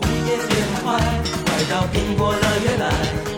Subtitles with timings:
[0.00, 0.50] 你也变
[0.84, 0.98] 坏，
[1.46, 3.31] 坏到苹果乐园来。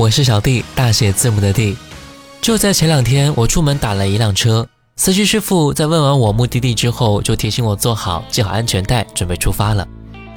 [0.00, 1.76] 我是小弟，大写字母的弟。
[2.40, 4.66] 就在前两天，我出门打了一辆车，
[4.96, 9.86] 司机师傅在问完我目的地之后，就提醒我坐好，系好安全带，准备出发了。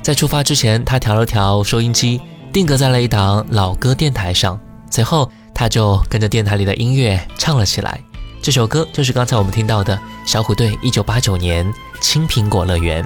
[0.01, 2.19] 在出发之前，他调了调收音机，
[2.51, 4.59] 定格在了一档老歌电台上，
[4.91, 7.97] 随后他就跟着电台里的音乐唱了起来。
[8.41, 11.65] 这首歌就是刚才我们听到的小虎队一九八九年
[12.01, 13.01] 《青苹果乐园》。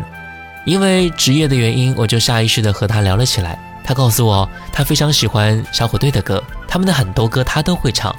[0.65, 3.59] 因为职业的原因，我就下意识地和他聊了起来。
[3.87, 8.13] 他告诉我，他非常喜欢小虎队的歌，他们的很多歌他都会唱。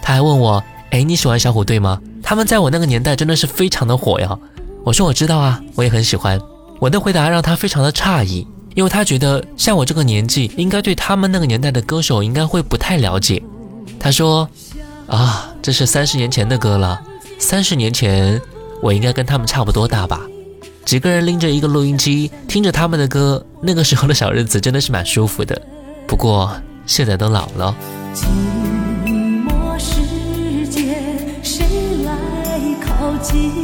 [0.00, 2.00] 他还问我，哎，你喜欢小虎队吗？
[2.22, 4.34] 他们在我那个年代真的是非常的火呀。
[4.82, 6.40] 我说我知道啊，我也很喜欢。
[6.78, 13.42] 我的回答让他非常的诧异，因为他觉得像我这个年纪，应该对他们那个年代的歌手应该会不太了解。
[13.98, 14.48] 他说，
[15.06, 16.98] 啊，这是三十年前的歌了，
[17.38, 18.40] 三十年前
[18.80, 20.18] 我应该跟他们差不多大吧。
[20.90, 25.62] 几个人拎着一个录音机，听着他们的歌，那个时候的小日子真的是蛮舒服的。
[26.04, 26.52] 不过
[26.84, 27.72] 现在都老了。
[28.12, 28.24] 寂
[29.06, 30.96] 寞世界，
[31.44, 31.64] 谁
[32.04, 32.18] 来
[32.84, 33.59] 靠近？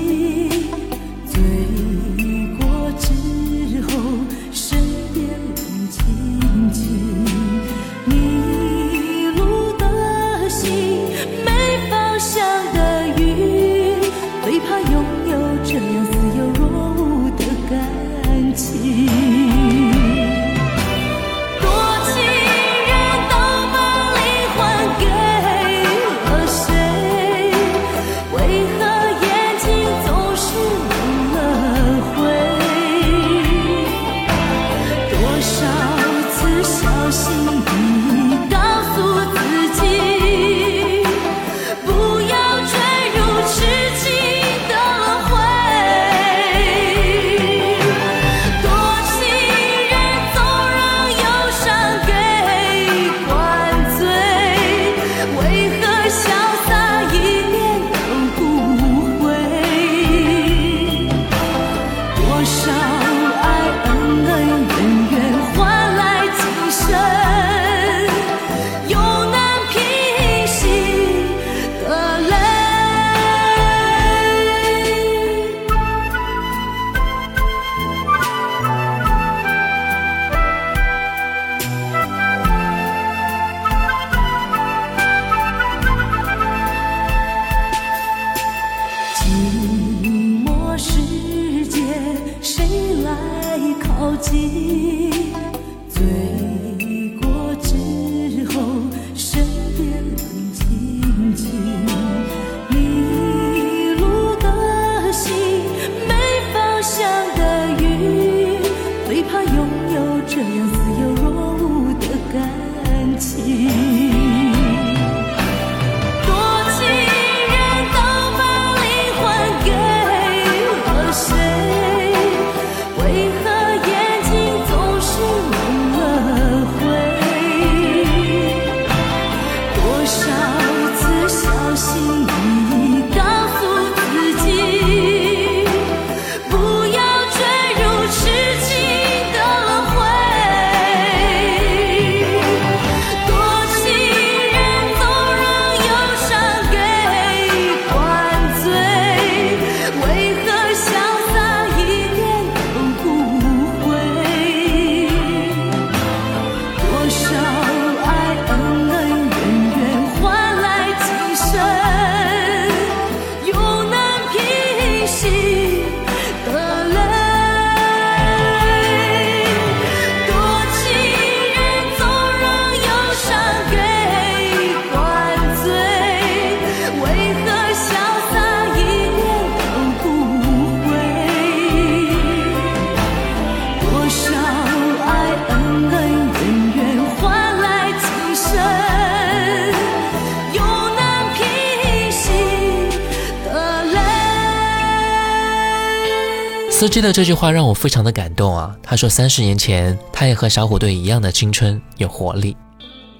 [196.78, 198.76] 司机的这句话让我非常的感动啊！
[198.82, 202.54] 他说，三十年前他也和小虎队一样的青春有活力。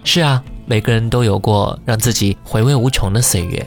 [0.05, 3.67] 是啊，每个人都有过让自己回味无穷的岁月。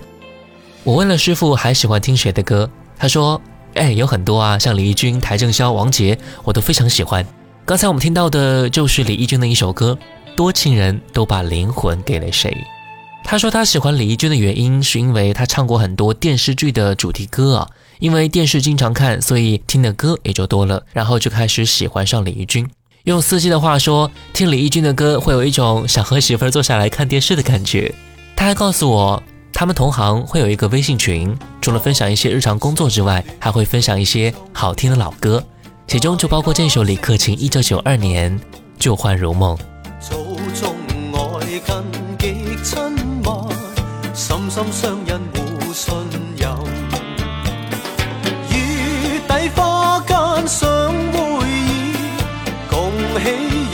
[0.83, 2.69] 我问了师傅还喜欢听谁的歌，
[2.99, 3.41] 他说
[3.73, 7.25] ：“哎，有很多啊，像李翊君、邰正宵、王杰，我都非常喜欢。”
[7.65, 9.97] 刚才我们听到的就是李翊君的一首歌
[10.35, 12.51] 《多情人都把灵魂给了谁》。
[13.23, 17.67] 他说他喜欢李翊君的原因是因为他唱过很多电视剧的主题歌啊。
[17.99, 22.67] 因为电视经常看，所以听的歌也就多了，然后就开始喜欢上李翊君。
[23.03, 27.93] 用司机的话说，听李翊君的歌会有一种想和媳妇儿坐下来看电视的感觉。
[28.35, 35.43] 他还告诉我，他们同行会有一个微信群，除了分享一些日常工作之外，还会分享一些好听的老歌，
[35.87, 38.39] 其中就包括这首李克勤一九九二年
[38.79, 39.57] 《旧幻如梦》。
[44.13, 45.93] 深深相印互信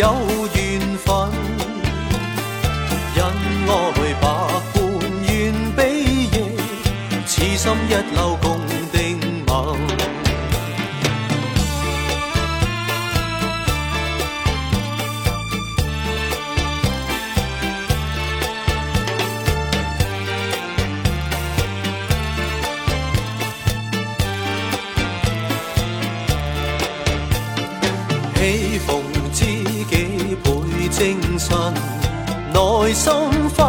[0.06, 0.14] 有
[0.54, 1.08] 缘分。
[3.18, 3.20] 恩
[3.68, 3.72] 爱
[4.22, 4.24] 百般
[5.28, 5.34] 愿
[5.76, 5.80] 比
[6.30, 6.34] 翼，
[7.26, 8.18] 痴心一缕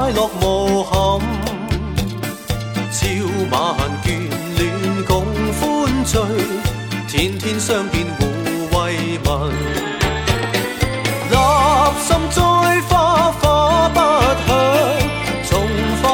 [0.06, 1.20] 快乐无憾。
[2.92, 3.02] 朝
[3.50, 4.06] 晚眷
[4.56, 5.24] 恋共
[5.58, 5.60] 欢
[6.04, 6.16] 聚，
[7.08, 8.24] 天天相见互
[8.70, 9.50] 慰问。
[11.28, 11.34] 立
[12.04, 12.40] 心栽
[12.88, 13.98] 花花不
[14.46, 14.48] 香，
[15.48, 15.66] 重
[16.00, 16.04] 返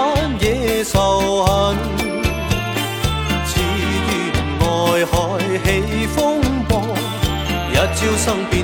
[0.40, 1.76] 野仇恨。
[3.44, 5.12] 只愿爱海
[5.66, 6.80] 起风波，
[7.70, 8.40] 一朝生。
[8.50, 8.61] 再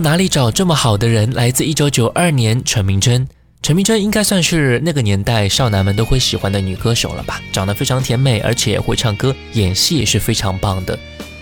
[0.00, 1.32] 哪里找这么好的人？
[1.32, 3.26] 来自一九九二年，陈明真。
[3.60, 7.40] 陈明真应该算是那个年代少男们都会喜欢的女歌手了吧？
[7.52, 10.96] 长得非常甜美，而且会唱歌，演戏也是非常棒的。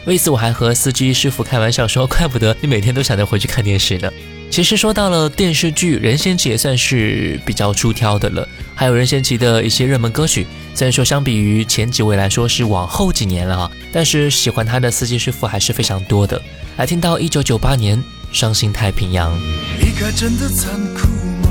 [0.07, 4.11] 为此，我还和司机师傅开玩笑说：“怪不得你每天都想着回去看电视呢。”
[4.51, 8.49] 其实说到了电视剧，任贤齐也算是比较出挑的了。
[8.75, 16.41] 还有任贤齐的一些热门歌曲，虽然说相比于前几位来说是往后几年了啊，但是喜欢他的司机师傅还是非常多的。
[16.77, 18.03] 来听到一九九八年。
[18.37, 19.33] 伤心太平洋。
[19.81, 21.09] 离开真的残酷
[21.43, 21.49] 吗？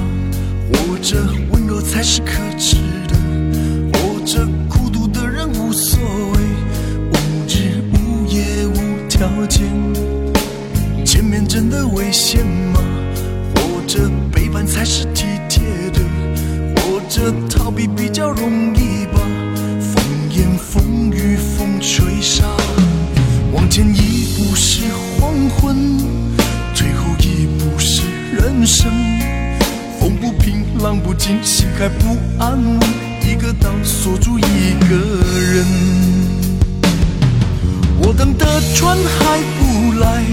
[0.72, 1.18] 活着
[1.52, 2.76] 温柔才是可耻
[3.08, 3.18] 的。
[3.94, 6.40] 活着孤独的人无所谓，
[7.10, 7.16] 无
[7.48, 9.66] 日无夜无条件。
[11.04, 12.80] 见面真的危险吗？
[13.56, 16.00] 活着背叛才是体贴的。
[16.76, 19.20] 活着逃避比较容易吧？
[19.82, 22.46] 风言风语风吹沙，
[23.52, 24.84] 往前一步是
[25.20, 26.14] 黄昏。
[28.66, 28.92] 生
[30.00, 32.80] 风不平，浪不静，心还不安稳，
[33.22, 34.96] 一个岛锁住一个
[35.54, 35.66] 人。
[38.02, 40.24] 我等的船还不来，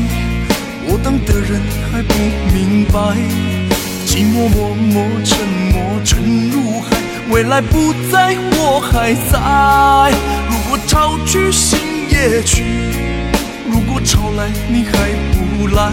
[0.87, 1.61] 我等的人
[1.93, 2.15] 还不
[2.55, 2.99] 明白。
[4.07, 5.39] 寂寞默默沉
[5.71, 6.97] 默沉入海，
[7.31, 10.11] 未来不在，我还在。
[10.49, 11.79] 如果潮去心
[12.11, 12.65] 也去，
[13.71, 14.93] 如果潮来你还
[15.35, 15.93] 不来。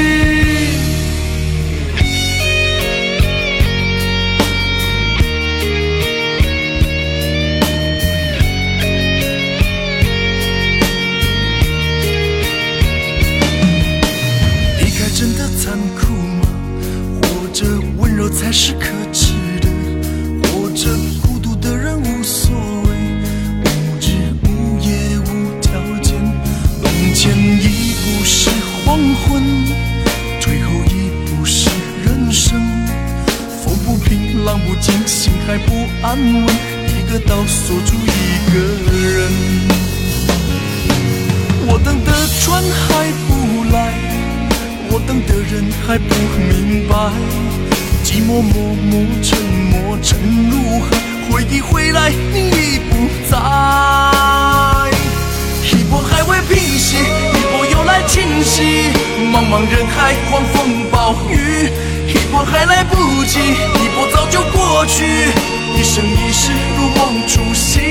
[67.33, 67.81] 初心，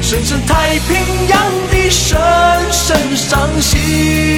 [0.00, 0.96] 深深太平
[1.28, 1.38] 洋
[1.70, 2.18] 的深
[2.72, 4.37] 深伤心。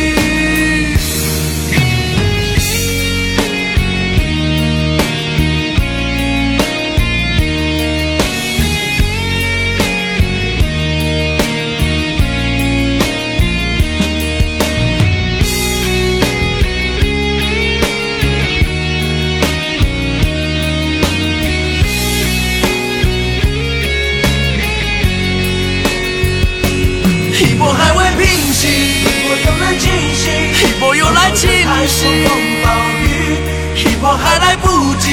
[34.23, 35.13] 还来不及，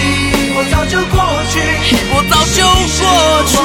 [0.56, 1.18] 我早就过
[1.52, 1.60] 去，
[2.14, 2.64] 我早就
[3.00, 3.06] 过
[3.48, 3.56] 去。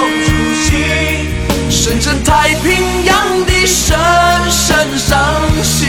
[1.70, 3.98] 深深太平洋的深
[4.50, 5.18] 深伤
[5.62, 5.88] 心，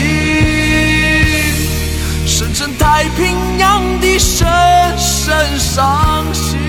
[2.26, 4.46] 深深太平洋的深
[4.98, 6.63] 深伤心。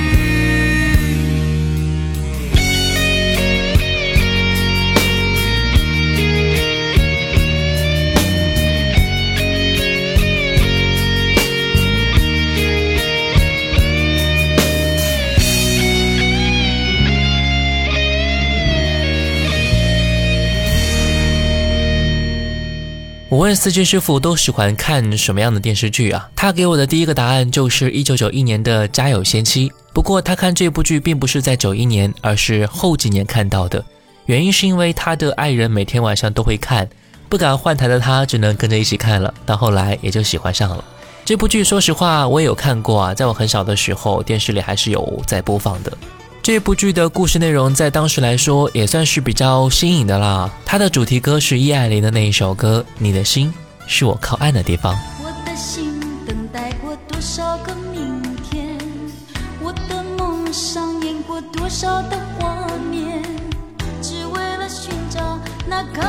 [23.65, 26.30] 我问司机师傅都喜欢看什么样的电视剧啊？
[26.36, 29.69] 他给我的第一个答案就是一九九一年的《家有仙妻》。
[29.91, 33.84] 不过他看这部剧并不是在九一年，而是后几年看到的。
[34.28, 36.88] 原因是因为他的爱人每天晚上都会看，
[37.28, 39.34] 不敢换台的他只能跟着一起看了。
[39.47, 40.86] 到后来也就喜欢上了
[41.25, 41.63] 这部剧。
[41.63, 45.91] 说实话，我也有看过啊，在我很小的时候，电视里还是有在播放的。
[46.45, 50.47] 这部剧的故事内容在当时来说也算是比较新颖的啦。
[50.63, 53.51] 它的主题歌是叶爱玲的那一首歌《你的心
[53.88, 54.93] 是我靠岸的地方》。
[55.23, 58.77] 我的心等待过多少个明天，
[59.60, 63.23] 我的梦上演过多少的画面，
[63.99, 66.03] 只为了寻找那靠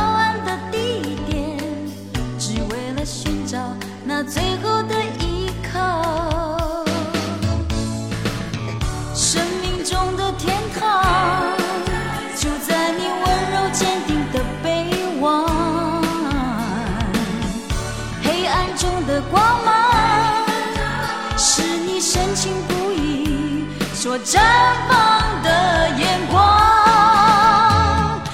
[24.26, 24.40] 绽
[24.88, 26.42] 放的眼光，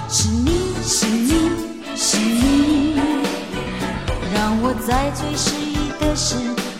[0.08, 0.72] 是你。
[0.82, 1.50] 是你
[1.94, 2.96] 是你，
[4.34, 6.34] 让我在最失意的时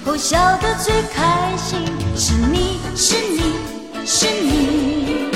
[0.07, 1.85] 候笑得最开心。
[2.17, 2.81] 是你。
[2.97, 3.59] 是你。
[4.07, 5.29] 是你，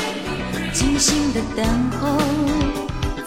[0.73, 1.67] 精心的等
[2.01, 2.17] 候，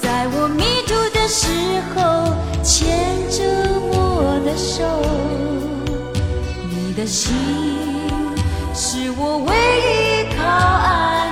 [0.02, 1.46] 在我迷途的时
[1.94, 2.34] 候
[2.64, 2.98] 牵
[3.30, 3.44] 着
[3.92, 4.84] 我的手，
[6.72, 6.92] 你。
[6.94, 7.32] 的心
[8.74, 9.54] 是我唯
[10.06, 10.09] 一。
[10.50, 11.29] 靠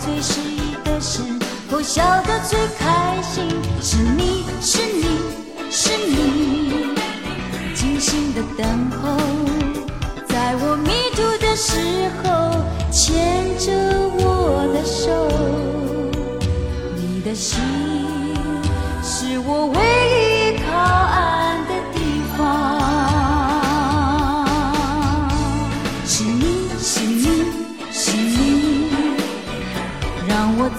[0.00, 1.20] 最失意的时
[1.70, 3.48] 候，笑得最开心，
[3.82, 5.02] 是你是你
[5.70, 6.94] 是你，
[7.74, 9.16] 精心的等候，
[10.28, 12.26] 在我迷途的时候
[12.90, 13.72] 牵着
[14.18, 14.22] 我
[14.72, 15.28] 的手，
[16.96, 17.58] 你的心
[19.02, 19.76] 是我唯
[20.24, 20.27] 一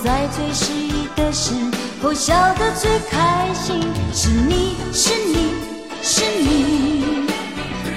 [0.04, 1.54] 在最失意的时
[2.02, 3.82] 候，笑得最开心，
[4.14, 5.54] 是你是你
[6.02, 7.28] 是你，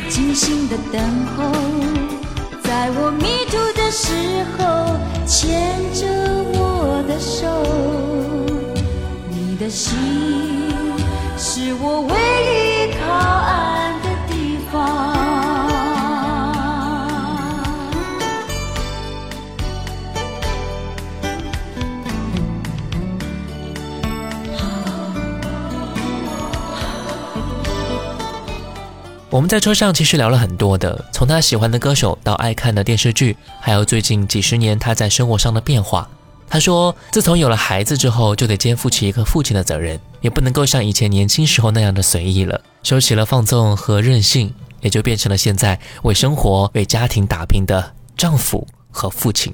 [0.08, 1.00] 精心的等
[1.36, 1.52] 候，
[2.62, 6.06] 在我迷途的时候牵着
[6.58, 7.46] 我的手，
[9.30, 9.94] 你的心
[11.38, 12.14] 是我唯
[12.88, 13.81] 一靠岸。
[29.42, 36.08] 我们在车上其实聊了很多的，从他喜欢的歌手到爱看的电视剧，还有最近几十年他在生活上的变化。
[36.48, 49.52] 他说，自从有了孩子之后，就得肩负起一个父亲的责任，也不能够像以前年轻时候那样的随意了，收起了放纵和任性，也就变成了现在为生活、为家庭打拼的丈夫和父亲。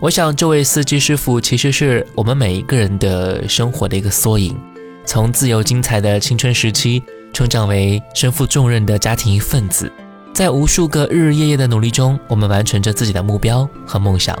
[0.00, 4.58] 我想，这位司机师傅其实是我们每一个人的生活的一个缩影。
[5.04, 9.90] 从自由精彩的青春时期，成长为身负重任的家庭一份子，
[10.34, 14.38] 在无数个日日夜夜的努力中，我们完成着自己的目标和梦想。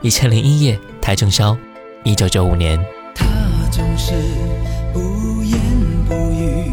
[0.00, 1.56] 一千零一夜，邰正宵，
[2.04, 2.78] 一九九五年。
[3.14, 3.26] 他
[3.70, 4.12] 总是
[4.92, 5.60] 不言
[6.08, 6.72] 不语，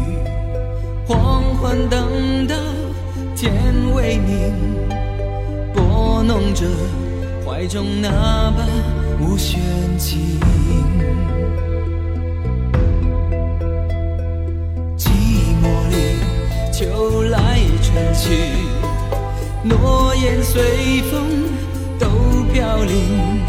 [1.06, 2.54] 黄昏等到
[3.36, 3.52] 天
[3.94, 4.54] 微明，
[5.74, 6.64] 拨弄着。
[7.44, 8.08] 怀中那
[8.52, 8.64] 把
[9.20, 9.60] 无弦
[9.98, 10.38] 琴，
[16.78, 18.52] 秋来春去，
[19.64, 21.20] 诺言随风
[21.98, 22.06] 都
[22.52, 23.42] 飘零，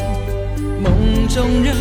[0.81, 1.75] 梦中人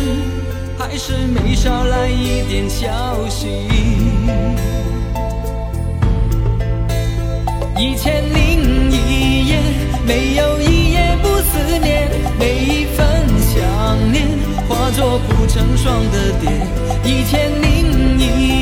[0.77, 2.87] 还是没捎来一点消
[3.29, 3.47] 息。
[7.79, 9.59] 一千零一夜，
[10.05, 14.27] 没有一夜不思念，每一份想念
[14.67, 16.51] 化作不成双的蝶。
[17.03, 18.58] 一千零一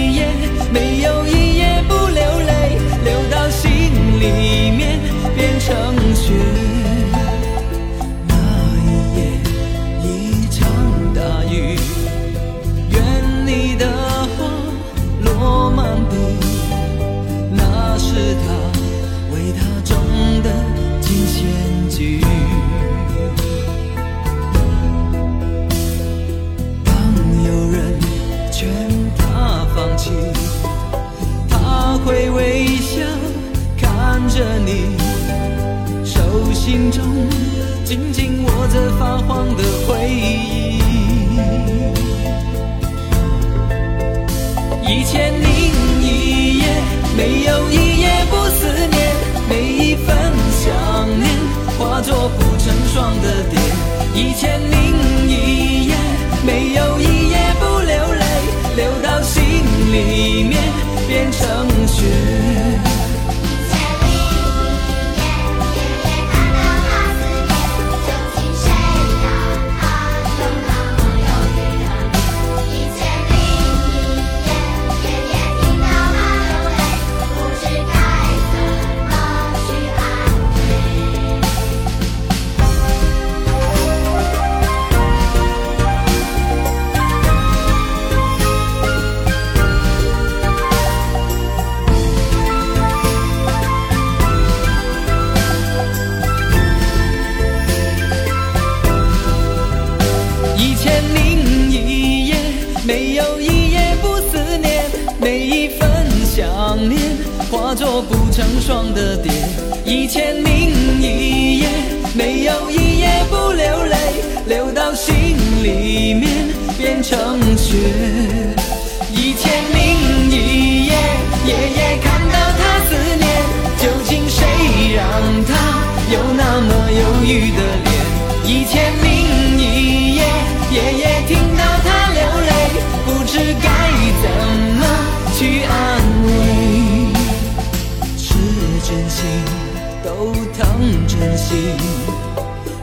[4.20, 5.00] 里面
[5.36, 6.77] 变成雪。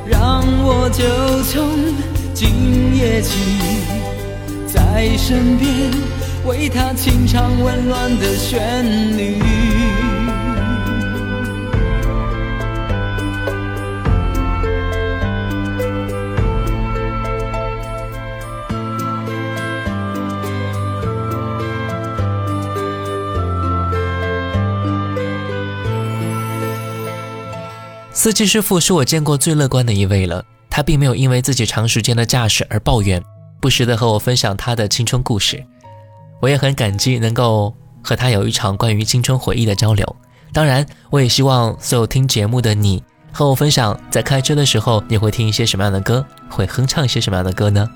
[0.06, 1.04] 让我就
[1.44, 1.68] 从
[2.32, 3.38] 今夜起
[4.66, 5.90] 在身边
[6.46, 9.83] 为他清唱温暖的旋律。
[28.24, 33.22] 司机师傅是我见过最乐观的一位了，他并没有因为自己长时间的驾驶而抱怨。
[33.60, 35.62] 不时的和我分享他的青春故事，
[36.40, 40.16] 我也很感激能够和他有一场关于青春回忆的交流。
[40.54, 47.86] 当然，我也希望所有听节目的你和我分享，在开车的时候你会听一些什么样的歌，会哼唱一些什么样的歌呢？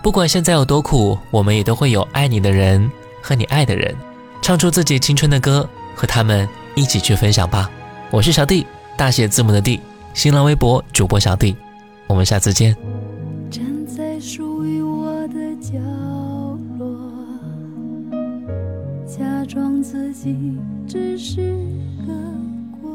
[0.00, 2.88] 不管现在有多苦，我们也都会有爱你的人
[3.20, 3.92] 和你爱的人，
[4.42, 7.68] 唱出自己青春的歌，和他们一起去分享吧。
[8.12, 8.64] 我是小弟，
[8.96, 9.80] 大写字母的 D，，
[10.14, 11.56] 新浪微博主播小 D，，
[12.06, 12.76] 我们下次见。
[13.50, 15.78] 站在属于我的角
[16.78, 17.10] 落，
[19.06, 21.52] 假装自己只是
[22.06, 22.12] 个
[22.80, 22.90] 过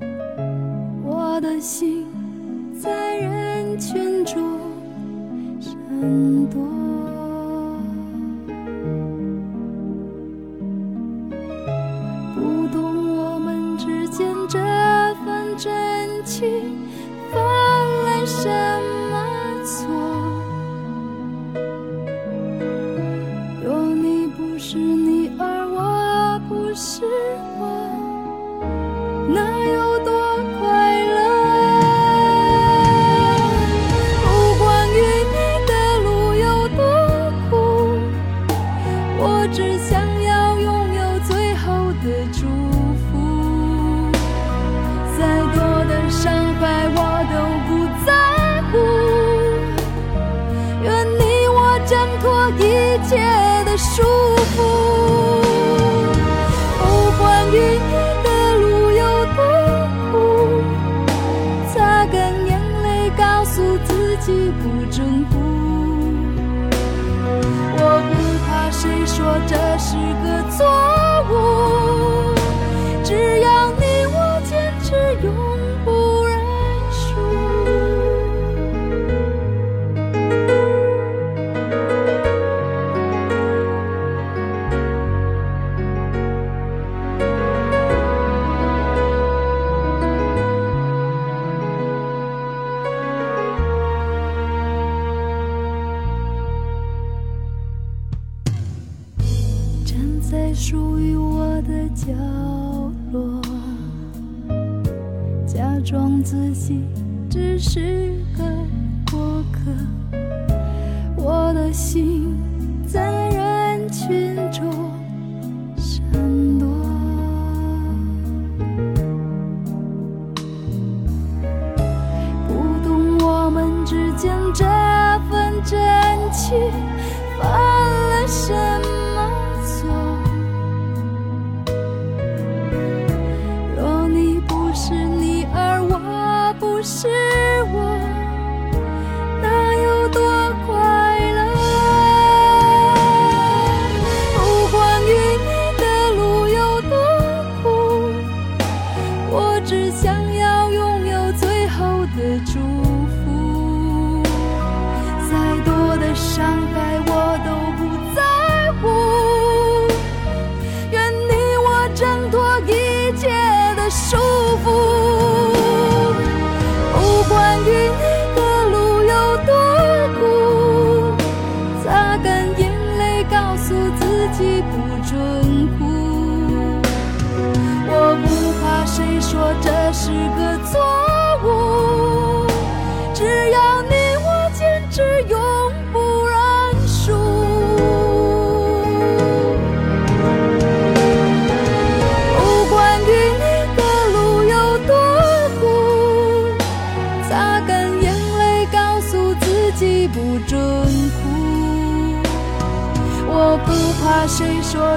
[0.00, 0.06] 客，
[1.04, 2.06] 我的心
[2.80, 4.42] 在人群中
[5.60, 5.74] 闪
[6.48, 6.60] 躲，
[16.38, 16.87] 去
[52.98, 53.16] 一切
[53.64, 54.02] 的束
[54.56, 55.17] 缚。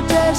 [0.10, 0.31] 谁